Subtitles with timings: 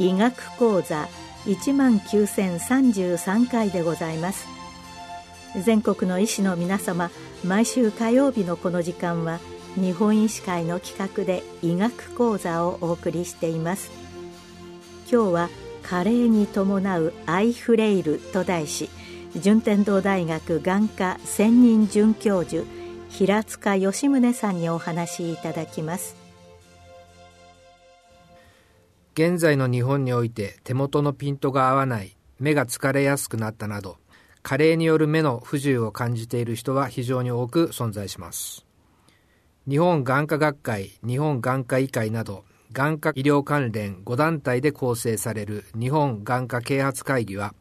[0.00, 1.08] 医学講座
[1.46, 4.46] 1万9033回でございます。
[5.64, 7.10] 全国の医師の皆様
[7.44, 9.40] 毎週火曜日のこの時間は
[9.74, 14.07] 日本医師会の企画で医学講座をお送りしています。
[15.10, 15.48] 今日は
[15.82, 18.90] 加齢に伴うアイフレイルと題し
[19.36, 22.66] 順天堂大学眼科専任准教授
[23.08, 26.14] 平塚義宗さんにお話しいただきます。
[29.14, 33.96] 現在の日本において手元のピントが合わない目が疲れやすくなったなど
[34.42, 38.66] 加齢による目の不自由を感じている人は非常に多く存在します。
[39.68, 47.54] 日本眼科学会日本眼科医会など眼科医療関連5団体で構成される日本眼科啓発会議は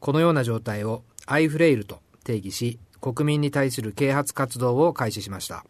[0.00, 5.64] このような状態をアイフレイルと定義し国民に対する啓発活動を開始しました。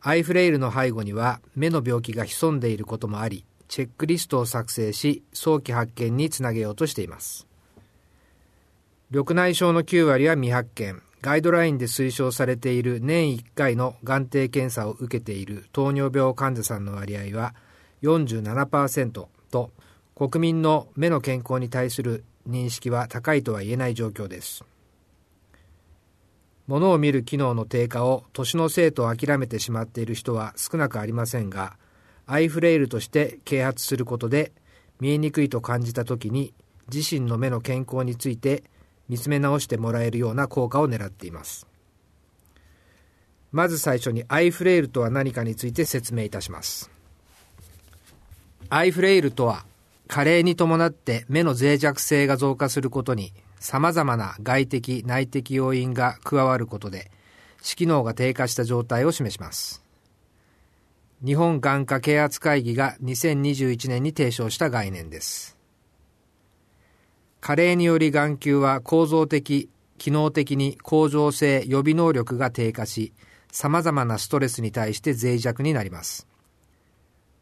[0.00, 7.46] アイフレイルの背後には目の病気が潜んでいることもありチェックリストを作成し早期発見につなげようとしています。
[9.10, 11.02] 緑内障の9割は未発見。
[11.26, 17.52] ガイドラインで推奨されている年1回の眼底検査を受けている糖尿病患者さんの割合は
[18.02, 19.72] 47%と
[20.14, 24.64] 国民の目の健康に対する認識は高いとは言えない状況です。
[26.68, 31.76] 物を見る機能の低下を年のせいと諦めてしまっている人は少なくありませんが
[32.26, 34.52] アイフレイルとして啓発することで
[35.00, 36.54] 見えにくいと感じた時に
[36.92, 38.62] 自身の目の健康について
[39.08, 41.66] 見つめ直してもらえるような効果を狙っています。
[43.52, 46.90] まず最初にアイフレイルとは何かについて説明いたします。
[48.68, 49.64] アイフレイルとは
[50.08, 57.10] 加齢に伴って目の脆弱性が増加することに様々な外的内的要因が加わることで
[57.62, 59.82] 視機能が低下した状態を示します。
[61.24, 65.55] 日本眼科啓発会議が2021年に提唱した概念です。
[67.46, 73.12] 加齢により眼球は構造的、機能的に向上性、予備能力が低下し、
[73.52, 76.26] 様々なストレスに対して脆弱になります。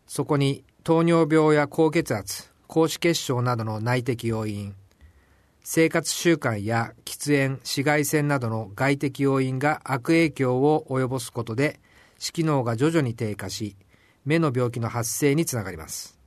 [0.07, 4.75] そこに糖尿病や高血圧、高脂血症などの内的要因、
[5.63, 11.81] 生活習慣や喫煙、紫外線などの外的要因が悪影響を及ぼすことで
[12.19, 13.75] 視機能が徐々に低下し、
[14.27, 16.19] 目の病気の発生につながります。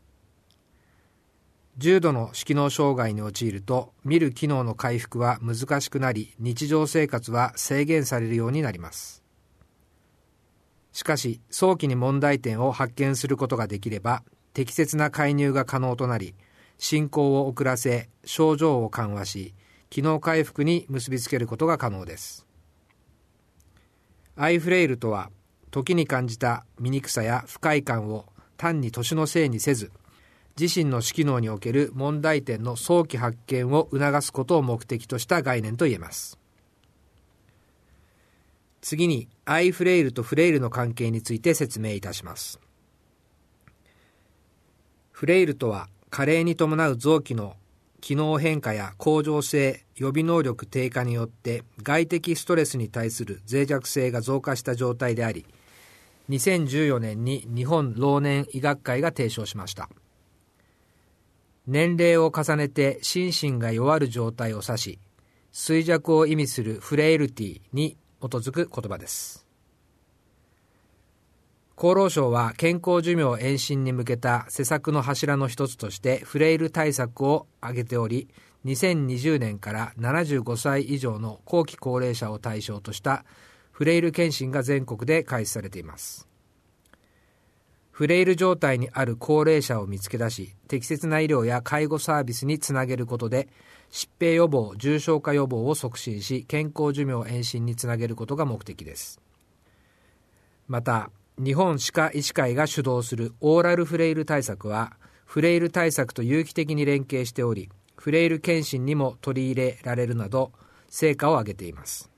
[1.80, 9.24] 重度の視機能障害に陥ると、見る機能の回復は難しくなり、日常生活は制限されるようになります。
[10.92, 14.24] しかし、早期に問題点を発見することができれば、
[14.54, 16.34] 適切な介入が可能となり、
[16.80, 19.54] 進行を遅らせ、症状を緩和し、
[19.92, 22.48] 機能回復に結びつけることが可能です。
[24.36, 25.30] アイフレイルとは、
[25.70, 28.26] 時に感じた醜さや不快感を
[28.58, 29.92] 単に年のせいにせず
[30.60, 36.40] 自身の視機能における問題点の早期発見を促すことを目的とした概念と言えます。
[38.82, 42.60] 次にアイフレイルとフレイルの関係について説明いたします。
[45.12, 47.56] フレイルとは加齢に伴う臓器の
[48.02, 55.46] 機能変化や向上性、予備能力低下によって外的ストレスに対する脆弱性が増加した状態であり、
[56.30, 59.90] 2014年に日本老年医学会が提唱しました。
[61.68, 65.00] 年齢を重ねて心身が弱る状態を指し
[65.52, 69.46] 衰弱を意味するフレイルティに基づく言葉です。
[71.76, 78.30] 厚労省は健康寿命延伸に向けた施策の柱の一つとしてフレイル対策を挙げており
[78.66, 83.26] 2020年から75歳以上の後期高齢者を対象とした
[83.72, 86.28] フレイル検診が全国で開始されています。
[87.98, 93.48] フレイル状態にある高齢者を見つけ出し適切な医療や介護サービスにつなげることで
[93.90, 99.20] 疾病予防重症化予防を促進し健康寿命延伸につなげることが目的です。
[100.68, 101.10] また
[101.40, 104.96] 日本歯科医師会が主導するオーラルフレイル対策は
[105.26, 110.52] フレイル対策と有機的に連携しておりフレイル検診にも取り入れられるなど
[110.88, 112.12] 成果を上げています。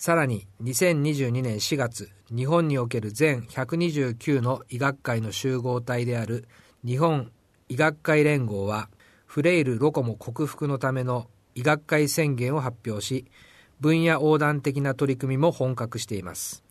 [0.00, 6.48] さらに2022年4月、日本における全129の医学会の集合体である
[6.82, 7.30] 日本
[7.68, 8.88] 医学会連合は、
[9.26, 13.26] フレイル・ロコモ克服のための医学会宣言を発表し、
[13.78, 16.64] 分野横断的な取り組みも本格しています。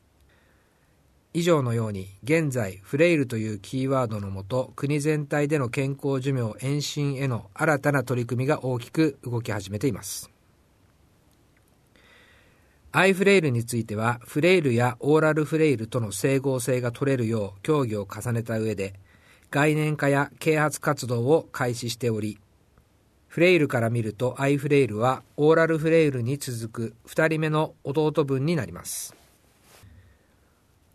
[1.35, 10.31] 以上のように現在フレイルというキーワードのもと国全体での健康寿命延伸への新たな取り組みが大きく動き始めています
[12.91, 18.95] アイフレイルについてはフレイルやオーラルフレイルとの整合性が取れるよう協議を重ねた上で
[19.51, 22.39] 概念化や啓発活動を開始しており
[23.29, 29.15] フレイルから見るとアイフレイルはオーラルフレイルに続く2人目の弟分になります。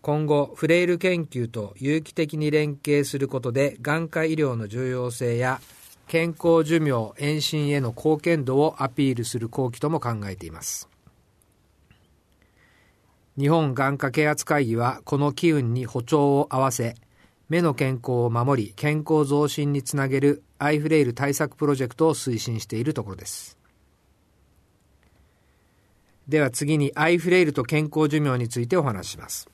[0.02, 5.61] 今後フレイル研究と有機的に連携することで眼科医療の重要性や
[6.08, 10.88] 健康寿命延伸への貢献度をアピールする後期とも考えています。
[13.36, 16.94] 日本眼科啓発会議はこの機運に歩調を合わせ
[17.48, 23.58] 目の健康を守り健康増進につなげるアイフレイル対策プロジェクトを推進しているところです。
[26.28, 29.50] では次にアイフレイルと健康寿命についてお話しします。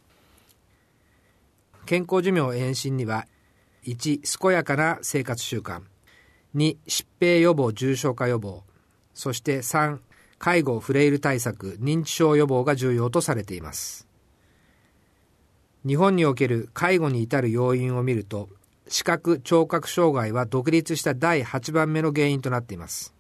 [1.87, 3.27] 健康寿命延伸には
[3.85, 5.81] 1健やかな生活習慣。
[6.55, 8.63] 2疾病予防重症化予防。
[9.15, 9.99] そして3
[10.41, 14.09] 介護フレイル対策認知症予防が重要とされています。
[15.87, 18.49] 日本における介護に至る要因を見ると
[18.89, 23.15] 視覚聴覚障害は独立した第8番目の原因となっています。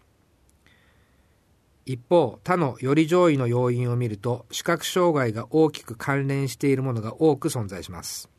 [1.85, 8.31] 一方他のより上位の要因を見ると視覚障害が大きく関連しているものが多く存在します。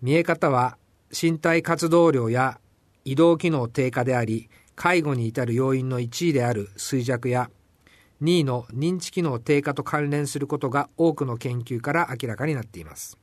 [0.00, 0.78] 見え方は
[1.10, 2.60] 身体活動量や
[3.04, 7.50] 移動機能低下であり介護に至る要因の1位である衰弱や
[8.22, 13.18] 2位の認知機能低下と関連することが多くの研究から明らかになっています。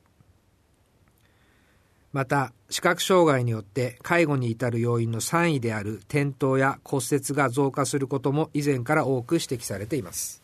[2.12, 10.42] また視覚障害によって介護に至る要因の3位である転倒や骨折が増加することも以前から多く指摘されています。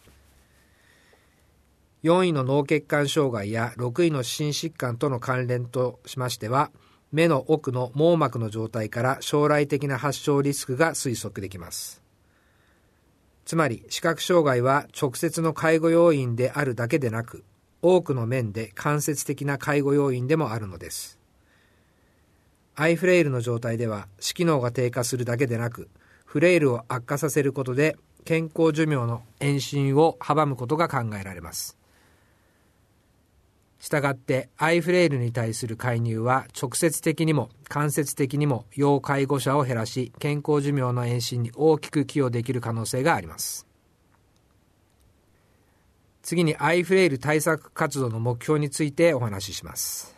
[2.02, 6.70] 4位の脳血管障害や6位の心疾患との関連としましては
[7.12, 12.02] 目の奥の網膜の状態から将来的な発症リスクが推測できます。
[13.44, 17.44] つまり視覚障害は直接の介護要因であるだけでなく
[17.82, 21.18] 多くの面で間接的な介護要因でもあるのです。
[22.76, 25.88] アイフレイルの状態では視機能が低下するだけでなく
[26.24, 31.79] フレイルを悪化させることで健康寿命の延伸を阻むことが考えられます。
[33.90, 43.66] したがってアイフレイルに対する介入は直接的にも間接的にも要介護者を減らし健康寿命の延伸に大きく寄与できる可能性があります。
[46.22, 50.14] 次にアイフレイル対策活動の目標についてお話しします。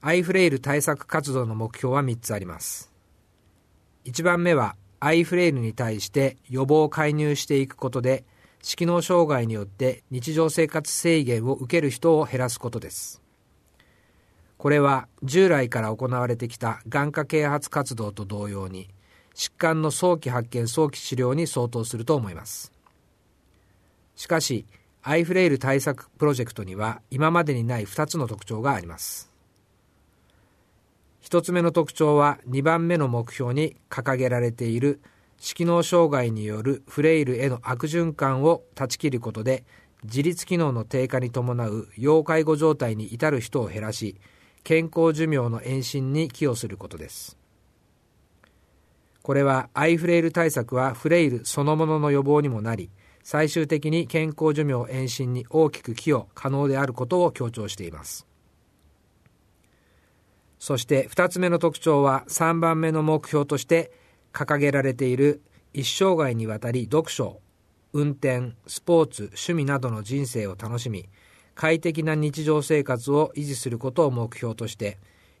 [0.00, 2.92] アイフレイル対策活動の目標は3つあります。
[4.04, 8.24] 1番目はアイフレイルに対して予防介入していくことで
[8.62, 13.20] 色脳障害によって日常生活制限を受ける人を減らすことです。
[14.56, 18.88] これは従来から行われてきた眼科啓発活動と同様に
[19.34, 22.72] 疾患の早期発見早期治療に相当すると思います。
[24.14, 24.64] しかし
[25.02, 29.32] アイフレイル対策プロジェクトには今までにない2つの特徴があります。
[31.24, 35.00] 1つ目の特徴は2番目の目標に掲げられている
[35.44, 39.64] 色脳障害によるフレイルへの悪循環を断ち切ることで
[40.04, 44.16] 自律機能の低下に伴う要介護状態に至る人を減らし
[44.62, 47.36] 健康寿命の延伸に寄与することです。
[49.22, 52.90] これはアイフレイル対策はフレイルそのものの予防にもなり
[53.24, 58.28] 最終的に健康寿命延伸に大きく寄与可能であることを強調しています。
[60.60, 63.90] そして2つ目の特徴は3番目の目標として
[64.32, 67.40] 掲げられている一生涯にわたり読書
[67.92, 71.08] 運転スポーツ趣味などの人生を楽しみ
[71.54, 74.98] 快適な日常生活を維持することを目標として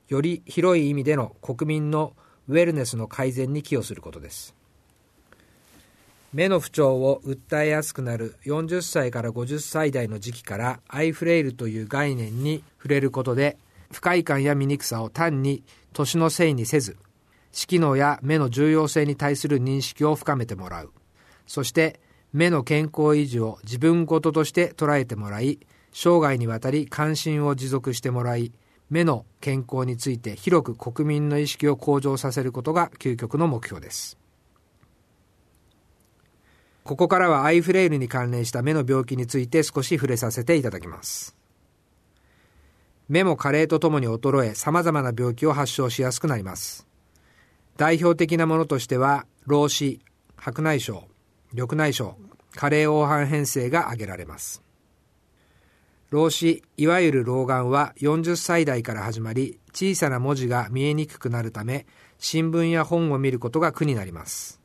[0.08, 2.14] より広い意味での国民の
[2.48, 4.54] ウェルネスの改善に寄与することです。
[6.32, 13.58] 目の不調を訴えやすくなる40歳から50歳代の時期からアイフレイルという概念に触れることで
[13.90, 16.96] 不快感や醜さを単に年のせいにせず
[17.52, 20.92] 視機能や目の重要性に対する認識を深めてもらう。
[21.46, 22.00] そして
[22.32, 25.60] 目の健康維持を自分事として捉えてもらい
[25.92, 28.52] 生涯にわたり関心を持続してもらい
[28.88, 34.18] 目の健康について広く国民の意識を向上させることが究極の目標です。
[36.84, 41.36] ここからはアイフレイルに関連した目の病気について少し触れさせていただきます。
[43.08, 46.91] 目も加齢とともに衰え様々な病気を発症しやすくなります。
[47.76, 50.00] 代表的なものとしては老子
[50.36, 51.06] 白内障
[51.52, 52.16] 緑内障
[52.54, 54.62] 加齢黄斑変性が挙げられます
[56.12, 61.86] 老子、いわゆる老眼は40歳代から始まり、小さな文字が見えにくくなるため、
[62.18, 64.60] 新聞や本を見ることが苦になります。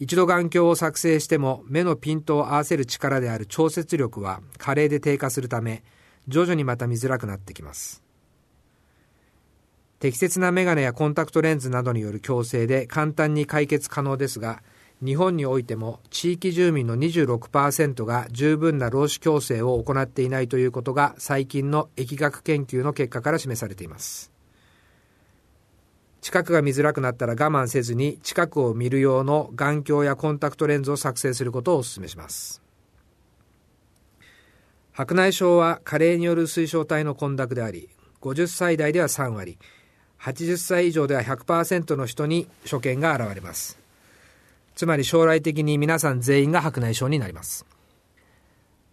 [0.00, 5.84] 一度眼鏡を作成しても目のピントを合わせる力である調節力は加齢で低下するため、
[6.26, 8.02] 徐々にまた見づらくなってきます。
[10.06, 14.62] 適切なメガネやコンタクトレンズなどによる矯正で簡単に解決可能ですが、
[15.04, 24.30] 日本においても地域住民の26%が十分な労使矯正を行っていないということが最近の疫学研究の結果から示されています。
[26.20, 32.62] 近くが見づらくなったら我慢せずに近くを見る用の眼鏡やコンタクトレンズを作成することをお勧めします。
[34.92, 37.88] 白内障は加齢による水晶体の混濁であり、
[38.20, 39.58] 50歳代では3割、
[40.26, 43.78] 80歳以上では100%の人に所見が現れます。
[44.74, 47.64] つまり将来的に皆さん全員が白内障になります。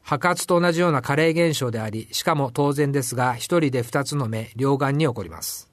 [0.03, 5.71] 白髪と同じような加齢現象であり、しかも当然ですが、一人で二つの目、両眼に起こります。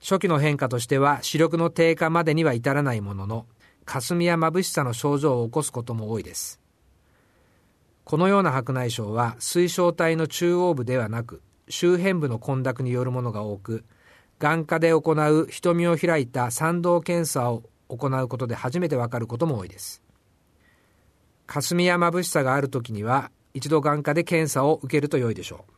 [0.00, 3.46] 初期の変化としては、視力の低下までには至らないものの、
[3.86, 6.60] 霞や眩しさの症状を起こすことも多いです。
[8.04, 13.84] このような白内障は、水晶体の中央部ではなく、周辺部の混濁によるものが多く、
[14.38, 20.02] 眼科で行う瞳を開いた参道検査を行うことで初めてわかることも多いです。
[21.46, 25.72] 霞や眩しさがあるときには、一度眼科で検査を受けると良いでしょう。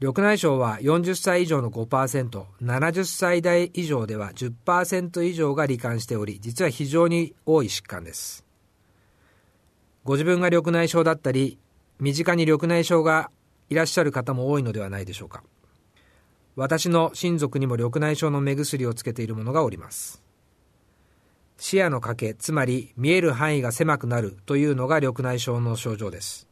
[0.00, 8.44] 緑内障は40歳以上の5%、70歳代以上では10%以上が罹患しており、実は非常に多い疾患です。
[10.02, 11.58] ご自分が緑内障だったり、
[12.00, 13.30] 身近に緑内障が
[13.70, 15.44] いらっしゃる方も多いのではないでしょうか。
[16.56, 20.22] 私の親族にも緑内障の目薬をつけている者がおります。
[21.56, 26.46] 視野の欠け、つまり見える範囲が狭くなるというのが緑内障の症状です。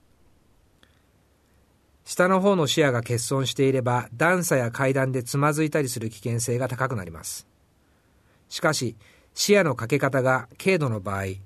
[2.04, 7.47] 下の方の視野が欠損していれば段差や階段でつまずいたりする危険性が高くなります。
[8.49, 8.97] しかし、
[9.35, 11.40] 視野のかけ方が軽度の場合、例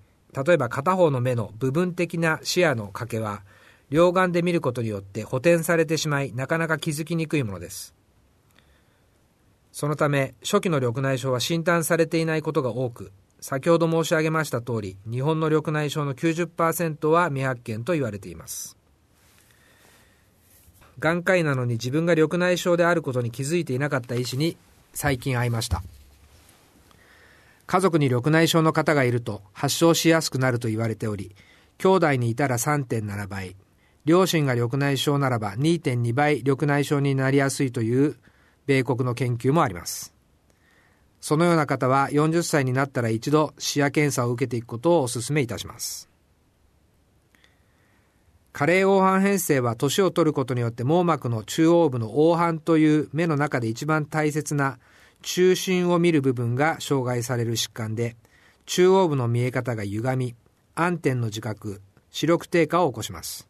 [0.48, 3.42] えば片方の目の部分的な視野のかけは、
[3.90, 7.95] 両眼で見ることによって補填されてしまい、なかなか気づきにくいものです。
[9.76, 18.78] そのため、初期の緑内障は診断されていないことが多く、先ほど申し上げました通り、日本の緑内障の90%は未発見と言われています。
[20.98, 24.56] 眼科医なのに自分が緑内障であることに気づいていなかった医師に
[24.94, 25.82] 最近会いました。
[27.66, 31.36] 家族に緑内障の方がいると発症しやすくなると言われており、
[31.76, 33.56] 兄弟にいたら3.7倍、
[34.06, 38.16] 両親が緑内障ならば2.2倍緑内障になりやすいという
[38.66, 40.14] 米国の研究もあります。
[41.20, 46.08] そのような方は40歳になったら一度視野検査を受けていくことをお勧めいたします。
[48.52, 54.78] 加齢黄斑変性は年を取ることによって網膜の中央部の黄斑という目の中で一番大切な
[55.20, 58.16] 中心を見る部分が障害される疾患で、
[58.64, 60.34] 中央部の見え方が歪み、
[60.74, 63.48] 暗点の自覚、視力低下を起こします。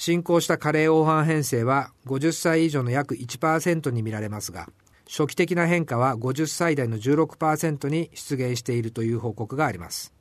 [0.00, 4.66] 進行した加齢黄斑変性は50歳以上の約1%に見られますが、
[5.06, 10.14] 初期的な変化は50歳代の16%に出現しているという報告があります。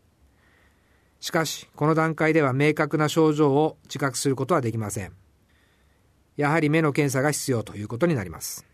[1.22, 5.14] しかし、この段階では明確な症状を自覚することはできません。
[6.36, 8.66] やはり目の検査が必要ということになります。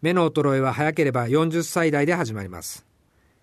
[0.00, 2.84] 目の衰えは早ければ40歳代で始まります。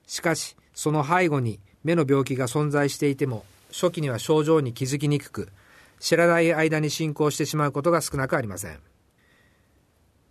[0.07, 5.49] しかし、その背後に目の病気が存在していても、初期には症状に気づきにくく、
[5.99, 8.79] 知らない間に進行してしまうことが少なくありません。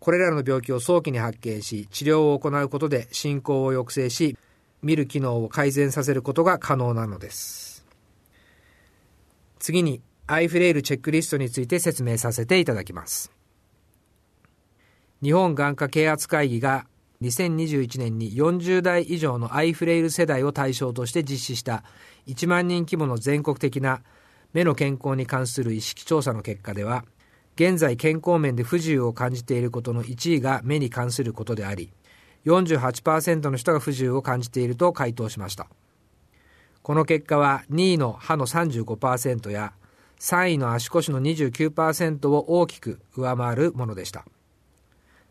[0.00, 4.37] これらの病気を早期に発見し、治療を行うことで進行を抑制し、
[4.82, 7.84] 見る機能を改善させることが可能なのです。
[9.58, 13.32] 次に、アイフレイルチェックリストについて説明させていただきます。
[15.22, 16.87] 日本眼科啓発会議が
[17.22, 21.82] 2021年に40代以上のアイフレイル世代を対象として実施した
[22.28, 24.02] 1万人規模の全国的な
[24.52, 27.04] 目の健康に関する意識調査の結果では、
[27.54, 31.92] 現在健康面で不自由を感じていることの1位が目に関することであり、
[32.46, 35.68] 48%の人が不自由を感じていると回答しました。
[36.82, 39.74] この結果は2位の歯の35%や
[40.20, 44.24] 3位の足腰の29%を大きく上回るものでした。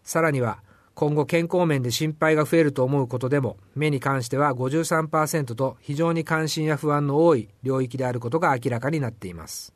[0.04, 0.62] さらには
[0.98, 9.76] 今後健康面で心配が増えると思うことでも、目に関しては53%と非常に関心や不安の多い領域であることが明らかになっています。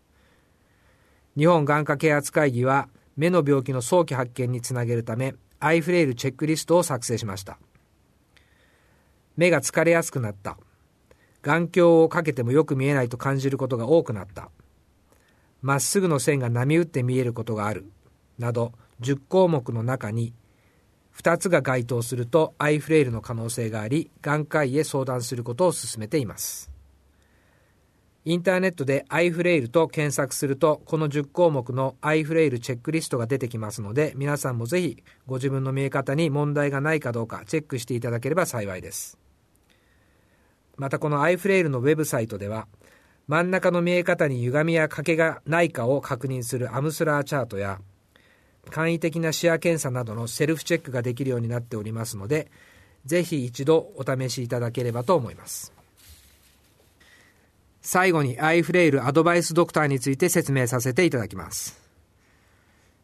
[1.37, 7.59] 日本眼科啓発会議は、目の病気の早期発見につなげるため、アイフレイルチェックリストを作成しました。
[9.37, 10.57] 目が疲れやすくなった。
[11.43, 14.49] 眼鏡をかけてもよく見えないと感じることが多くなった
[15.61, 17.91] まっすぐの線が波打って見えることがある
[18.37, 20.33] など10項目の中に
[21.21, 26.71] 2つが該当するとアイフレイルの可能性があり眼科医へ相談することを勧めています。
[28.25, 39.19] インターネットでアイフレイルと検索するとこの10項目のアイフレイルチェックリストが出てきますので皆さんもぜひご自分の見え方に問題がないかどうかチェックしていただければ幸いです。
[40.77, 42.67] またこのアイフレイルのウェブサイトでは
[43.27, 47.79] 真ん中の見え方に歪みや欠けがないかを確認するアムスラーチャートや
[48.69, 52.51] 簡易的な視野検査などのセルフチェックができるようになっておりますので
[53.05, 55.73] ぜひ一度お試しいただければと思います。
[57.81, 61.81] 最後にアイフレイルアドバイスドクターについて説明させていただきます。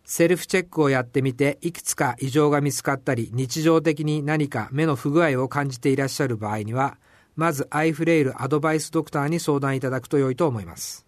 [0.06, 6.98] セルフチェックをやってみていくつか異常が見つかったり日常的に何か目の不具合を感じていらっしゃる場合には
[7.36, 11.07] まずアイフレイルアドバイスドクターに相談いただくと良いと思います。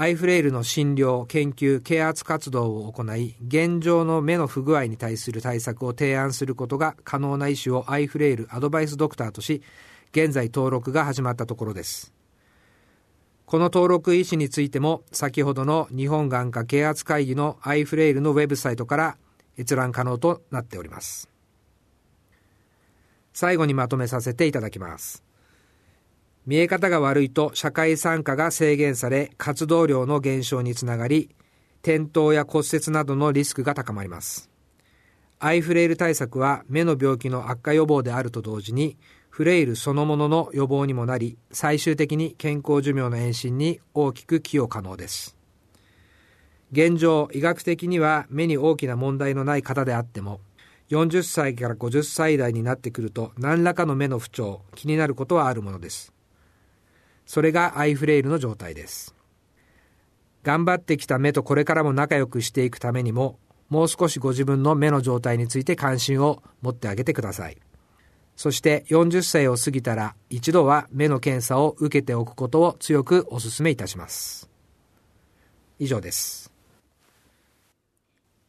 [0.00, 9.60] アイフレイルの診療、研究、啓発活動を行い、現状の目の不具合に対する対策を提案することが可能な医師をアイフレイルアドバイスドクターとし、
[10.12, 12.14] 現在登録が始まったところです。
[13.44, 19.16] この登録医師についても、先ほどの日本眼科啓発会議のアイフレイルのウェブサイトから
[19.58, 21.28] 閲覧可能となっております。
[23.32, 25.27] 最後にまとめさせていただきます。
[26.48, 31.28] 見え方が悪いと社会参加が制限され活動量の減少につながり
[31.82, 34.48] 転倒や骨折などのリスクが高まります。
[35.40, 38.96] アイフレイル対策は目の病気の悪化予防であると同時に
[39.28, 45.36] フレイルそのものの予防にもなり最終的に健康寿命の延伸に大きく寄与可能です。
[46.72, 50.40] 現状医学的には目に大きな問題のない方であっても
[50.88, 56.14] 40歳から50歳代になってくると何らかの目の不調気になることはあるものです。
[57.28, 59.14] それがアイフレイルの状態です。
[60.42, 63.38] 頑張ってきた目とこれからも仲良くしていくためにも
[63.68, 67.58] もう少しご自分の目の状態について関心を持ってあげてください。
[68.34, 74.48] そして40歳を過ぎたら一度は目の検査を受けておくことを強くお勧めいたします。
[75.78, 76.50] 以上です。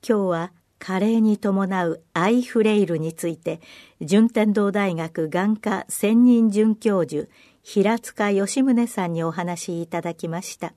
[0.08, 3.60] 今日は加齢に伴うアイフレイルについて
[4.00, 7.28] 順天堂大学眼科専任准教授
[7.64, 10.74] 平塚義宗さんにお話いただきました。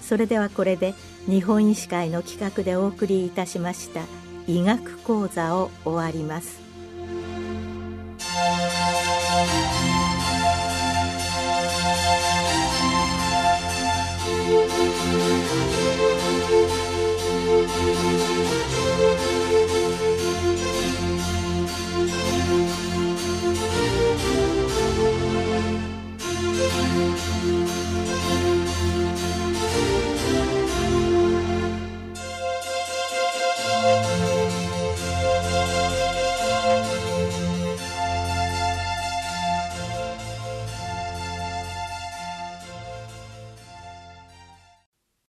[0.00, 0.94] それではこれで
[1.26, 4.02] 日本医師会の企画でお送りいたしました
[4.46, 6.63] 医学講座を終わります。